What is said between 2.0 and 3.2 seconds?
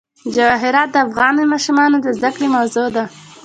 د زده کړې موضوع ده.